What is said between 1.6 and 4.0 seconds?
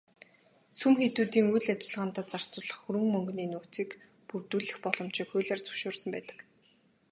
ажиллагаандаа зарцуулах хөрөнгө мөнгөний нөөцийг